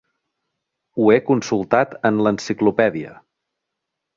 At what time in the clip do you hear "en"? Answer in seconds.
2.11-2.17